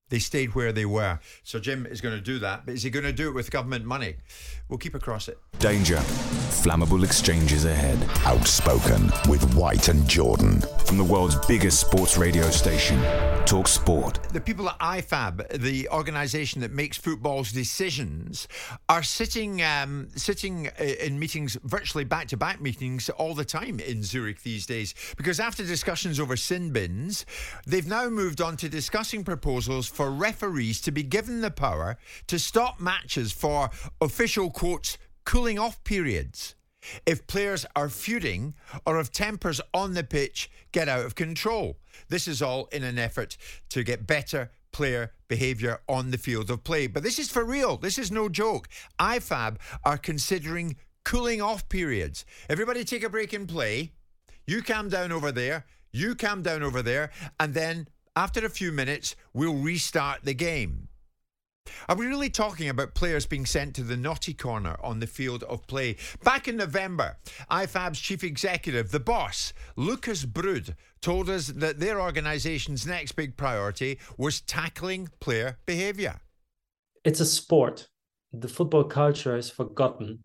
[0.09, 1.19] They stayed where they were.
[1.43, 3.51] So Jim is going to do that, but is he going to do it with
[3.51, 4.15] government money?
[4.69, 5.39] We'll keep across it.
[5.57, 5.97] Danger.
[5.97, 7.97] Flammable exchanges ahead.
[8.25, 10.61] Outspoken with White and Jordan.
[10.85, 13.01] From the world's biggest sports radio station,
[13.45, 14.19] Talk Sport.
[14.31, 18.47] The people at IFAB, the organisation that makes football's decisions,
[18.87, 24.43] are sitting um, sitting uh, in meetings, virtually back-to-back meetings, all the time in Zurich
[24.43, 24.93] these days.
[25.17, 27.25] Because after discussions over sin bins,
[27.65, 32.37] they've now moved on to discussing proposals for referees to be given the power to
[32.37, 33.69] stop matches for
[34.01, 36.53] official quotes cooling off periods.
[37.05, 41.77] If players are feuding or if tempers on the pitch get out of control.
[42.09, 43.37] This is all in an effort
[43.69, 46.87] to get better player behaviour on the field of play.
[46.87, 47.77] But this is for real.
[47.77, 48.67] This is no joke.
[48.99, 52.25] IFAB are considering cooling off periods.
[52.49, 53.93] Everybody take a break in play.
[54.45, 55.67] You calm down over there.
[55.93, 57.11] You calm down over there.
[57.39, 60.88] And then after a few minutes, we'll restart the game.
[61.87, 65.43] Are we really talking about players being sent to the naughty corner on the field
[65.43, 65.97] of play?
[66.23, 67.17] Back in November,
[67.49, 73.99] IFAB's chief executive, the boss, Lukas Brud, told us that their organisation's next big priority
[74.17, 76.19] was tackling player behaviour.
[77.05, 77.87] it's a sport.
[78.33, 80.19] The football culture has forgotten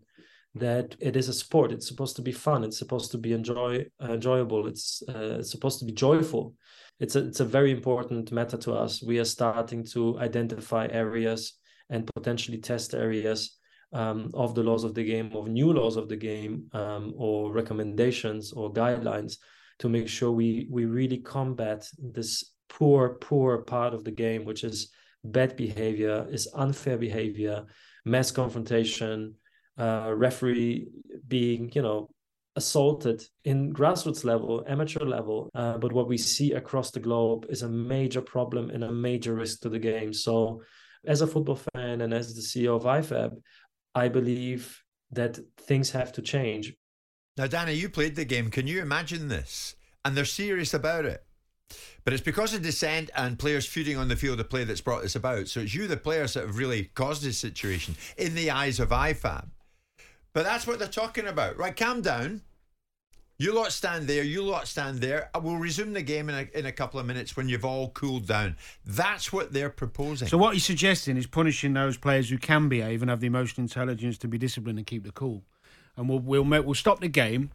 [0.53, 1.71] that it is a sport.
[1.71, 2.63] It's supposed to be fun.
[2.63, 4.67] It's supposed to be enjoy enjoyable.
[4.67, 6.53] It's, uh, it's supposed to be joyful.
[6.99, 9.03] It's a it's a very important matter to us.
[9.03, 11.53] We are starting to identify areas
[11.89, 13.57] and potentially test areas
[13.93, 17.51] um, of the laws of the game, of new laws of the game, um, or
[17.51, 19.37] recommendations or guidelines
[19.79, 24.63] to make sure we we really combat this poor poor part of the game, which
[24.63, 24.91] is
[25.23, 27.65] bad behavior, is unfair behavior,
[28.05, 29.35] mass confrontation,
[29.77, 30.87] uh, referee
[31.27, 32.09] being, you know,
[32.55, 35.49] assaulted in grassroots level, amateur level.
[35.53, 39.33] Uh, but what we see across the globe is a major problem and a major
[39.33, 40.13] risk to the game.
[40.13, 40.61] So,
[41.05, 43.39] as a football fan and as the CEO of IFAB,
[43.93, 46.73] I believe that things have to change.
[47.37, 48.49] Now, Danny, you played the game.
[48.49, 49.75] Can you imagine this?
[50.03, 51.23] And they're serious about it.
[52.03, 55.01] But it's because of dissent and players feuding on the field of play that's brought
[55.01, 55.47] this about.
[55.47, 58.89] So it's you, the players, that have really caused this situation in the eyes of
[58.89, 59.49] IFAB.
[60.35, 61.57] But that's what they're talking about.
[61.57, 62.41] Right, calm down.
[63.37, 65.29] You lot stand there, you lot stand there.
[65.33, 67.89] I will resume the game in a, in a couple of minutes when you've all
[67.91, 68.57] cooled down.
[68.85, 70.27] That's what they're proposing.
[70.27, 73.63] So what he's suggesting is punishing those players who can behave and have the emotional
[73.63, 75.41] intelligence to be disciplined and keep the cool.
[75.95, 77.51] And we'll we'll make, we'll stop the game.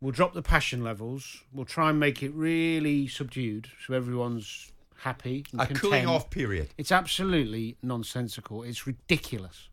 [0.00, 1.42] We'll drop the passion levels.
[1.52, 5.44] We'll try and make it really subdued so everyone's happy.
[5.52, 6.70] And A cooling off period.
[6.78, 8.62] It's absolutely nonsensical.
[8.62, 9.68] It's ridiculous.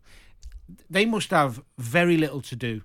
[0.90, 2.82] They must have very little to do.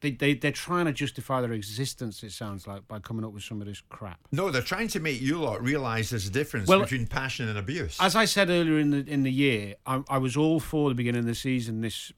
[0.00, 3.42] They, they, they're trying to justify their existence, it sounds like, by coming up with
[3.42, 4.18] some of this crap.
[4.32, 7.56] No, they're trying to make you lot realise there's a difference Well, between passion and
[7.56, 7.96] abuse.
[8.00, 10.94] As I said earlier in the in the year, I, I was all for the
[10.94, 11.80] beginning of the season.
[11.80, 12.12] This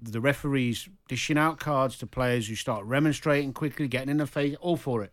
[0.00, 4.56] the referees dishing out cards to players who start remonstrating quickly, getting in the face.
[4.60, 5.12] All for it.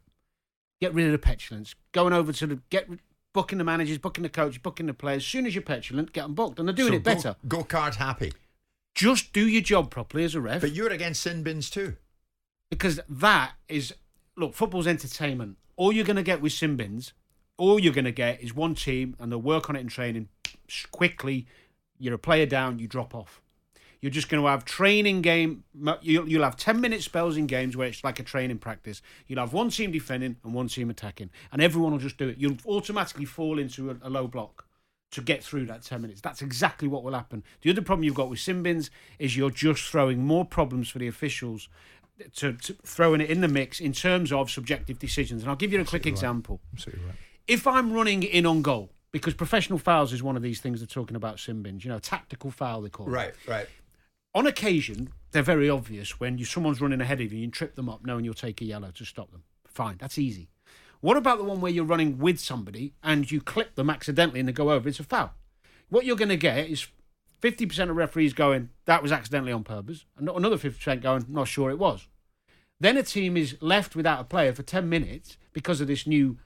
[0.79, 1.75] Get rid of the petulance.
[1.91, 2.87] Going over to the get
[3.33, 5.23] booking the managers, booking the coach, booking the players.
[5.23, 7.35] As soon as you're petulant, get them booked, and they're doing So it go- better.
[7.47, 8.31] Go, card happy.
[8.95, 10.61] Just do your job properly as a ref.
[10.61, 11.95] But you're against sin bins too.
[12.69, 13.93] because that is
[14.35, 15.57] look, football's entertainment.
[15.75, 17.13] All you're going to get with sin bins,
[17.57, 20.29] all you're going to get is one team, and they'll work on it in training
[20.91, 21.47] quickly.
[21.99, 23.41] You're a player down, you drop off.
[24.01, 25.63] You're just going to have training game.
[26.01, 29.01] You'll, you'll have 10 minute spells in games where it's like a training practice.
[29.27, 32.37] You'll have one team defending and one team attacking, and everyone will just do it.
[32.37, 34.65] You'll automatically fall into a, a low block
[35.13, 36.21] to get through that 10 minutes.
[36.21, 37.43] That's exactly what will happen.
[37.61, 40.99] The other problem you've got with sin bins is you're just throwing more problems for
[40.99, 41.69] the officials
[42.35, 45.41] to, to throwing it in the mix in terms of subjective decisions.
[45.41, 46.61] And I'll give you a quick example.
[46.73, 47.15] Absolutely right.
[47.47, 50.87] If I'm running in on goal, because professional fouls is one of these things they're
[50.87, 53.11] talking about sin bins, you know, tactical foul they call it.
[53.11, 53.67] Right, right
[54.35, 57.89] on occasion, they're very obvious when you someone's running ahead of you and trip them
[57.89, 59.43] up, knowing you'll take a yellow to stop them.
[59.67, 60.49] Fine, that's easy.
[61.03, 64.47] What about the one where you're running with somebody and you clip them accidentally and
[64.47, 64.87] they go over?
[64.87, 65.33] It's a foul.
[65.89, 66.87] What you're going to get is
[67.41, 71.69] 50% of referees going, that was accidentally on purpose, and another 50% going, not sure
[71.69, 72.07] it was.
[72.79, 76.37] Then a team is left without a player for 10 minutes because of this new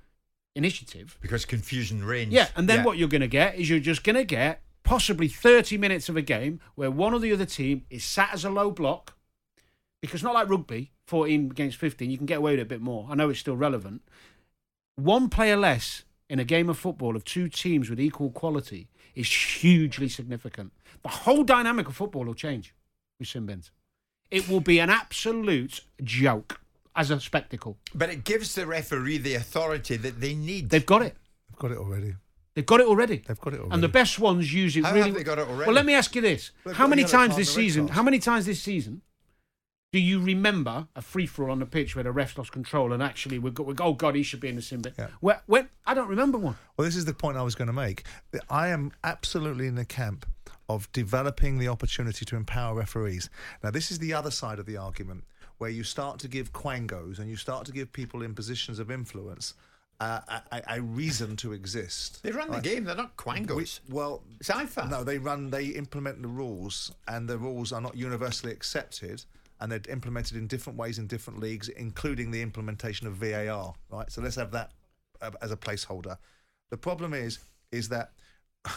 [0.56, 1.20] initiative.
[1.22, 2.34] Because confusion reigns.
[2.34, 2.86] Yeah, and then yeah.
[2.86, 6.18] what you're going to get is you're just going to get possibly 30 minutes of
[6.18, 9.16] a game where one or the other team is sat as a low block
[10.02, 12.80] because not like rugby 14 against 15 you can get away with it a bit
[12.80, 14.02] more i know it's still relevant
[14.98, 19.32] one player less in a game of football of two teams with equal quality is
[19.32, 22.74] hugely significant the whole dynamic of football will change
[23.20, 23.72] with sin bins
[24.32, 26.60] it will be an absolute joke
[26.96, 31.04] as a spectacle but it gives the referee the authority that they need they've got
[31.04, 31.16] it
[31.50, 32.16] they've got it already
[32.58, 33.18] They've got it already.
[33.18, 33.74] They've got it already.
[33.76, 35.10] And the best ones use it How really.
[35.10, 35.68] have they got it already?
[35.68, 37.84] Well, let me ask you this: They've How many times this season?
[37.86, 37.96] cards.
[37.96, 39.04] How many times this season
[39.98, 42.94] do you remember a free for all on the pitch where the refs lost control
[42.94, 44.94] and actually we go, we go oh god, he should be in the sin bin?
[44.96, 45.08] Yeah.
[45.22, 46.56] Where, when I don't remember one.
[46.78, 48.04] Well, this is the point I was going to make.
[48.48, 50.28] I am absolutely in the camp
[50.70, 53.28] of developing the opportunity to empower referees.
[53.64, 55.24] Now, this is the other side of the argument
[55.58, 58.92] where you start to give quangos and you start to give people in positions of
[58.92, 59.56] influence
[60.00, 60.20] uh,
[60.52, 62.22] a, a reason to exist.
[62.22, 62.62] They run right?
[62.62, 62.84] the game.
[62.84, 63.80] They're not quangos.
[63.88, 64.92] We, well, it's IFAB.
[64.92, 65.50] No, they run.
[65.50, 69.26] They implement the rules, and the rules are not universally accepted,
[69.60, 73.74] and they're implemented in different ways in different leagues, including the implementation of VAR.
[73.90, 74.12] Right.
[74.12, 74.72] So let's have that
[75.22, 76.18] uh, as a placeholder.
[76.70, 77.40] The problem is,
[77.72, 78.12] is that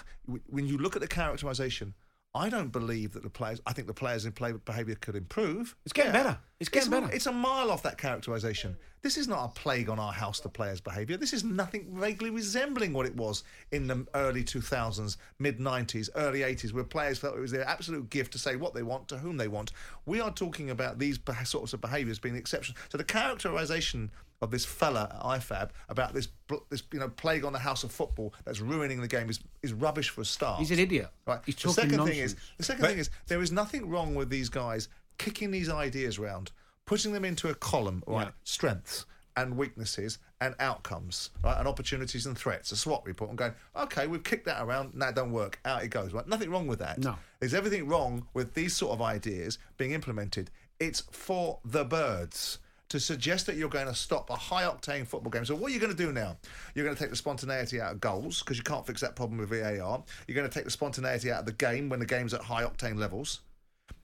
[0.47, 1.95] when you look at the characterization
[2.33, 3.61] I don't believe that the players.
[3.67, 5.75] I think the players' in play behaviour could improve.
[5.85, 6.23] It's getting Yeah.
[6.23, 6.39] better.
[6.61, 7.13] It's getting it's, better.
[7.13, 8.77] It's a mile off that characterisation.
[9.03, 10.39] This is not a plague on our house.
[10.39, 11.17] The players' behaviour.
[11.17, 16.45] This is nothing vaguely resembling what it was in the early 2000s, mid 90s, early
[16.45, 19.19] 80s, where players felt it was their absolute gift to say what they want to
[19.19, 19.73] whom they want.
[20.07, 22.77] We are talking about these sorts of behaviours being the exception.
[22.91, 26.29] So the characterisation of this fella at IFAB about this
[26.71, 29.73] this you know plague on the house of football that's ruining the game is is
[29.73, 30.59] rubbish for a start.
[30.61, 31.09] He's an idiot.
[31.27, 31.41] Right.
[31.45, 34.31] He's the second thing is the second But- thing is there is nothing wrong with
[34.31, 36.51] these guys kicking these ideas around,
[36.87, 38.29] putting them into a column, right?
[38.29, 38.31] Yeah.
[38.45, 39.05] Strengths
[39.37, 41.59] and weaknesses and outcomes, right?
[41.59, 45.15] And opportunities and threats, a SWOT report, and going, okay, we've kicked that around, that
[45.15, 46.27] don't work, out it goes, right?
[46.27, 46.99] Nothing wrong with that.
[46.99, 47.17] No.
[47.39, 50.51] There's everything wrong with these sort of ideas being implemented.
[50.79, 52.59] It's for the birds.
[52.91, 55.45] To suggest that you're going to stop a high octane football game.
[55.45, 56.37] So, what are you going to do now?
[56.75, 59.39] You're going to take the spontaneity out of goals because you can't fix that problem
[59.39, 60.03] with VAR.
[60.27, 62.65] You're going to take the spontaneity out of the game when the game's at high
[62.65, 63.41] octane levels.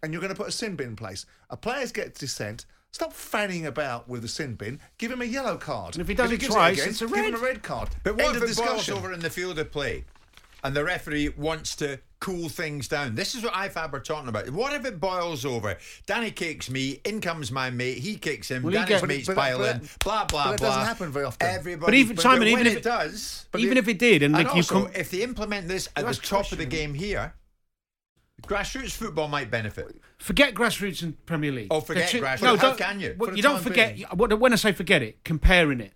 [0.03, 1.27] And you're going to put a sin bin in place.
[1.51, 2.67] A player's gets dissent.
[2.93, 4.81] Stop fanning about with the sin bin.
[4.99, 5.97] Give him a yellow card.
[5.97, 7.89] And if he does it gives twice, again, it's a Give him a red card.
[8.05, 10.05] But what End if of it boils over in the field of play
[10.67, 13.15] and the referee wants to cool things down?
[13.15, 14.51] This is what IFAB are talking about.
[14.51, 15.77] What if it boils over?
[16.07, 19.11] Danny kicks me, in comes my mate, he kicks him, Well, he Danny's gets- But
[19.11, 20.69] it- mates but- pile but- in, blah, blah, but it blah.
[20.71, 21.47] doesn't happen very often.
[21.47, 24.47] Everybody, But even- Simon, even if it it- does, even if it did, and, like
[24.49, 26.95] you also, come- if they implement this at the ask a top of the game
[26.95, 27.35] here,
[28.43, 30.01] grassroots football might benefit.
[30.19, 31.69] Forget grassroots and Premier League.
[31.71, 32.43] Oh, forget They're grassroots.
[32.43, 33.15] No, How don't- can you?
[33.19, 33.95] well, you don't forget.
[33.97, 34.07] being.
[34.09, 35.93] what- When I say forget it, comparing it,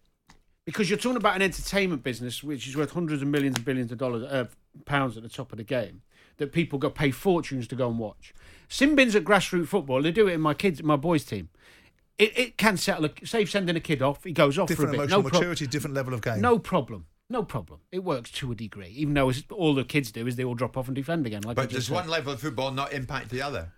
[0.66, 3.90] because you're talking about an entertainment business which is worth hundreds of millions and billions
[3.92, 4.46] of dollars, uh,
[4.84, 6.02] pounds at the top of the game,
[6.38, 8.32] that people go pay fortunes to go and watch.
[8.68, 10.02] Sin bins at grassroots football.
[10.02, 11.48] They do it in my kids, my boys' team.
[12.18, 13.06] It, it can settle.
[13.06, 15.10] A, say sending a kid off, he goes off different for a bit.
[15.10, 16.40] emotional No prob- maturity, different level of game.
[16.40, 17.06] No problem.
[17.28, 17.80] No problem.
[17.92, 20.54] It works to a degree, even though it's, all the kids do is they all
[20.56, 21.42] drop off and defend again.
[21.42, 21.94] Like But just does said.
[21.94, 23.72] one level of football not impact the other?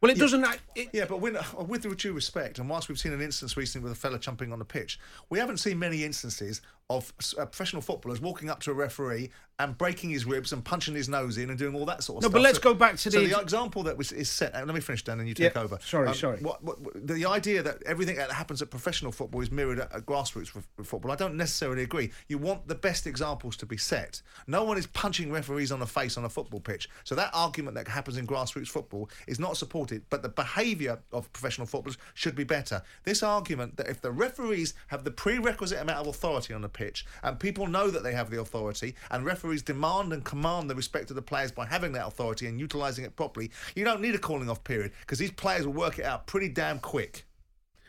[0.00, 0.46] Well, it doesn't.
[0.76, 3.82] It, yeah, but when, uh, with due respect, and whilst we've seen an instance recently
[3.82, 7.82] with a fella jumping on the pitch, we haven't seen many instances of uh, professional
[7.82, 11.50] footballers walking up to a referee and breaking his ribs and punching his nose in
[11.50, 12.32] and doing all that sort of No, stuff.
[12.32, 13.16] No, but let's So- go back to the...
[13.18, 14.54] so the- example that was is set.
[14.54, 15.74] Let me finish, Dan, and you take Yeah, over.
[15.74, 16.38] Um, sorry, sorry.
[16.38, 20.06] What, what, the idea that everything that happens at professional football is mirrored at, at
[20.06, 20.48] grassroots
[20.84, 22.10] football, I don't necessarily agree.
[22.28, 24.22] You want the best examples to be set.
[24.46, 26.88] No one is punching referees on the face on a football pitch.
[27.04, 30.04] So that argument that happens in grassroots football is not supported.
[30.08, 32.80] But the behaviour of professional footballers should be better.
[33.02, 37.04] This argument that if the referees have the prerequisite amount of authority on the pitch
[37.24, 41.10] and people know that they have the authority and referees demand and command the respect
[41.10, 44.18] of the players by having that authority and utilising it properly, you don't need a
[44.18, 47.24] calling off period because these players will work it out pretty damn quick.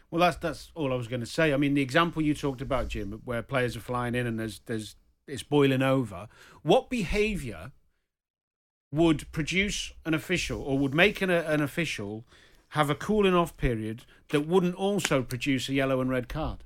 [0.09, 1.53] Well, that's that's all I was going to say.
[1.53, 4.61] I mean, the example you talked about, Jim, where players are flying in and there's
[4.65, 4.95] there's
[5.27, 6.27] it's boiling over.
[6.63, 7.71] What behaviour
[8.91, 12.25] would produce an official or would make an, an official
[12.69, 16.63] have a cooling off period that wouldn't also produce a yellow and red card?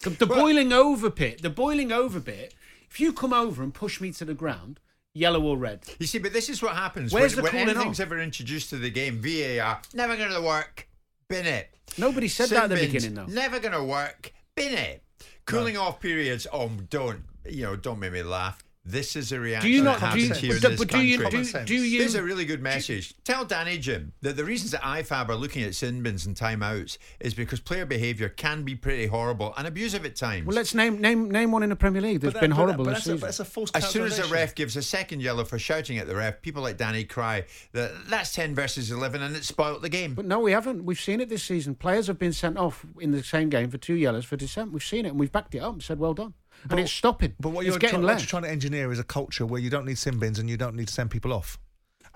[0.00, 2.54] The, the boiling over bit, the boiling over bit.
[2.90, 4.80] If you come over and push me to the ground,
[5.14, 5.82] yellow or red.
[5.98, 8.06] You see, but this is what happens Where's when, the when cooling anything's off?
[8.06, 9.20] ever introduced to the game.
[9.20, 10.88] VAR never going to work.
[11.28, 11.70] Bin it.
[11.98, 13.26] Nobody said that at the bins, beginning, though.
[13.26, 14.32] Never going to work.
[14.54, 15.02] Bin it.
[15.46, 16.46] Cooling off periods.
[16.52, 17.76] Oh, don't you know?
[17.76, 18.62] Don't make me laugh.
[18.86, 20.88] This is a reaction you that not- do you- happens here but in this but
[20.88, 23.14] do you- do- do you- This is a really good message.
[23.24, 26.98] Tell Danny Jim that the reasons that IFAB are looking at sin bins and timeouts
[27.18, 30.46] is because player behaviour can be pretty horrible and abusive at times.
[30.46, 32.84] Well, let's name name name one in the Premier League that's that- been that- horrible
[32.84, 35.44] this that's a- that's a false As soon as a ref gives a second yellow
[35.44, 39.34] for shouting at the ref, people like Danny cry that that's 10 versus 11 and
[39.34, 40.12] it spoilt the game.
[40.14, 40.84] But no, we haven't.
[40.84, 41.74] We've seen it this season.
[41.74, 44.72] Players have been sent off in the same game for two yellows for dissent.
[44.72, 46.34] We've seen it and we've backed it up and said, well done.
[46.70, 47.34] And it's stopping.
[47.38, 49.86] But what you're, try- what you're trying to engineer is a culture where you don't
[49.86, 51.58] need sin bins and you don't need to send people off.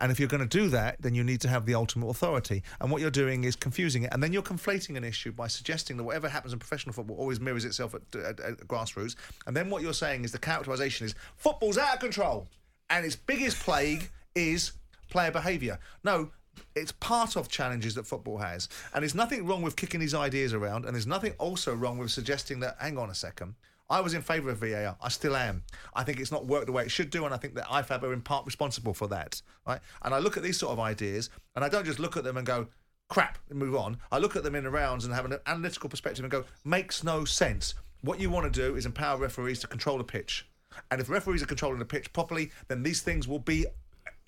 [0.01, 2.63] And if you're going to do that, then you need to have the ultimate authority.
[2.81, 4.11] And what you're doing is confusing it.
[4.13, 7.41] And then you're conflating an issue by suggesting that whatever happens in professional football always
[7.41, 9.17] mirrors itself at, at, at grassroots.
[9.47, 12.47] And then what you're saying is the characterisation is football's out of control.
[12.91, 14.73] And its biggest plague is
[15.11, 15.81] player behaviour.
[16.05, 16.31] No,
[16.77, 18.69] it's part of challenges that football has.
[18.95, 20.85] And there's nothing wrong with kicking these ideas around.
[20.85, 23.55] And there's nothing also wrong with suggesting that, hang on a second,
[23.91, 24.97] I was in favour of VAR.
[25.01, 25.63] I still am.
[25.95, 28.03] I think it's not worked the way it should do, and I think that IFAB
[28.03, 29.41] are in part responsible for that.
[29.67, 29.81] Right?
[30.03, 32.37] And I look at these sort of ideas, and I don't just look at them
[32.37, 32.69] and go,
[33.09, 33.97] crap, and move on.
[34.13, 37.03] I look at them in the rounds and have an analytical perspective and go, makes
[37.03, 37.75] no sense.
[38.03, 40.47] What you want to do is empower referees to control the pitch.
[40.91, 43.67] And if referees are controlling the pitch properly, then these things will be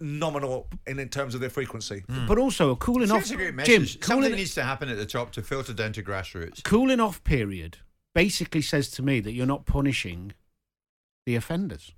[0.00, 2.02] nominal in, in terms of their frequency.
[2.08, 2.26] Hmm.
[2.26, 3.30] But also a cooling See, off.
[3.30, 4.02] a great Jim, message.
[4.02, 6.64] Something cooling, needs to happen at the top to filter down to grassroots.
[6.64, 7.78] cooling off period
[8.24, 10.34] basically says to me that you're not punishing
[11.24, 11.92] the offenders.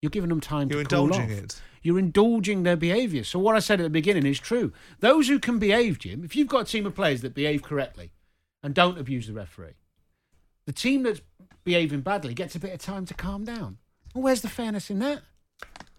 [0.00, 1.44] You're giving them time You're to cool indulging off.
[1.44, 1.60] it.
[1.82, 3.24] You're indulging their behaviour.
[3.24, 4.72] So what I said at the beginning is true.
[5.00, 8.12] Those who can behave, Jim, if you've got a team of players that behave correctly
[8.62, 9.74] and don't abuse the referee,
[10.64, 11.22] the team that's
[11.64, 13.78] behaving badly gets a bit of time to calm down.
[14.14, 15.22] Well, where's the fairness in that?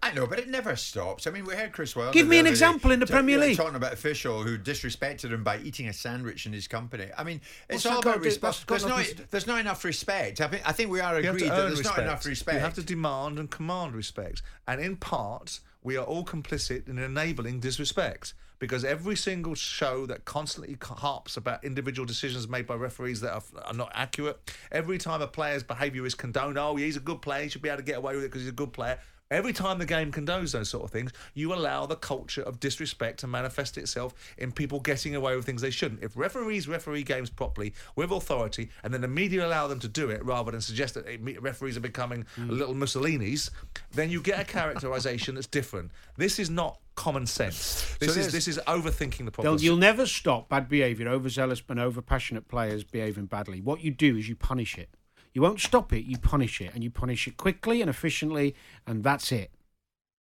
[0.04, 1.26] I know, but it never stops.
[1.26, 2.12] I mean, we heard Chris Wilder.
[2.12, 3.56] Give me an example in the ta- Premier League.
[3.56, 7.08] Talking about official who disrespected him by eating a sandwich in his company.
[7.16, 7.40] I mean,
[7.70, 8.66] it's What's all about respect.
[8.66, 10.42] There's not, there's not enough respect.
[10.42, 11.96] I, think I think we are You agreed that there's respect.
[11.96, 12.56] not enough respect.
[12.56, 14.42] You have to demand and command respect.
[14.68, 20.26] And in part, we are all complicit in enabling disrespect because every single show that
[20.26, 24.38] constantly harps about individual decisions made by referees that are, are not accurate,
[24.70, 27.68] every time a player's behaviour is condoned, oh, he's a good player, he should be
[27.68, 28.98] able to get away with it because he's a good player.
[29.30, 33.20] Every time the game condones those sort of things, you allow the culture of disrespect
[33.20, 36.02] to manifest itself in people getting away with things they shouldn't.
[36.02, 40.10] If referees referee games properly with authority and then the media allow them to do
[40.10, 41.06] it rather than suggest that
[41.40, 42.50] referees are becoming hmm.
[42.50, 43.50] little Mussolinis,
[43.92, 45.90] then you get a characterization that's different.
[46.16, 47.96] This is not common sense.
[47.98, 49.58] This is this is overthinking the problem.
[49.60, 53.60] You'll never stop bad behaviour, overzealous and over passionate players behaving badly.
[53.60, 54.90] What you do is you punish it.
[55.34, 56.70] You won't stop it, you punish it.
[56.74, 58.54] And you punish it quickly and efficiently,
[58.86, 59.50] and that's it.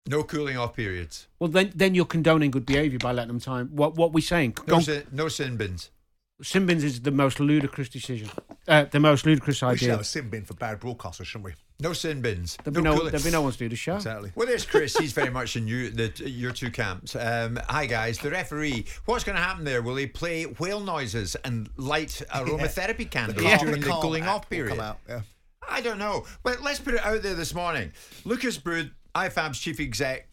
[0.08, 1.28] no cooling off periods.
[1.38, 3.68] Well, then, then you're condoning good behaviour by letting them time.
[3.72, 4.56] What what we saying?
[4.66, 5.90] No, Go- sin, no sin bins.
[6.42, 8.28] Simbins is the most ludicrous decision,
[8.66, 9.70] uh, the most ludicrous idea.
[9.72, 9.92] we should idea.
[9.92, 11.52] have a sin bin for bad broadcasters, shouldn't we?
[11.82, 12.56] No sin bins.
[12.62, 13.96] There'll be no, there'll be no one to do the show.
[13.96, 14.30] Exactly.
[14.36, 14.96] Well, there's Chris.
[14.96, 17.16] He's very much in you, the, your two camps.
[17.16, 18.18] Um, hi, guys.
[18.18, 18.86] The referee.
[19.06, 19.82] What's going to happen there?
[19.82, 24.48] Will he play whale noises and light aromatherapy candles calm- during the, calm cooling off
[24.48, 24.78] period?
[24.78, 25.22] out, yeah.
[25.68, 26.24] I don't know.
[26.42, 27.92] But let's put it out there this morning.
[28.24, 30.28] Lukas Brud, IFAB's chief exec,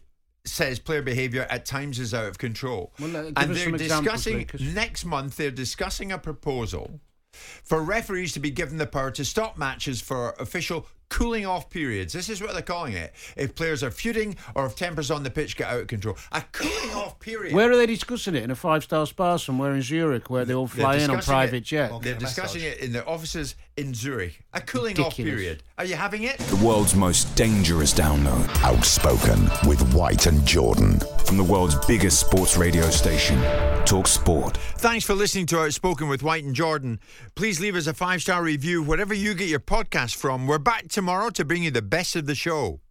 [0.46, 2.94] says player behaviour at times is out of control.
[3.00, 4.62] Well, uh, and they're examples, discussing Lucas.
[4.62, 5.38] next month.
[5.38, 7.00] They're discussing a proposal
[7.32, 12.14] for referees to be given the power to stop matches for official cooling off periods.
[12.14, 13.14] This is what they're calling it.
[13.36, 16.18] If players are feuding or if tempers on the pitch get out of control.
[16.32, 17.54] A cooling off period.
[17.54, 18.44] Where are they discussing it?
[18.44, 21.58] In a five star spa somewhere in Zurich where they all fly in on private
[21.58, 21.92] it, jet?
[22.02, 24.40] They're discussing it in their offices in Zurich.
[24.54, 25.14] A cooling Ridiculous.
[25.14, 25.64] off period.
[25.78, 26.38] Are you having it?
[26.40, 28.48] The world's most dangerous download.
[28.64, 31.00] Outspoken with White and Jordan.
[31.26, 33.40] From the world's biggest sports radio station,
[33.86, 34.58] Talk Sport.
[34.78, 37.00] Thanks for listening to Outspoken with White and Jordan.
[37.36, 40.48] Please leave us a five star review wherever you get your podcast from.
[40.48, 42.82] We're back tomorrow to bring you the best of the show.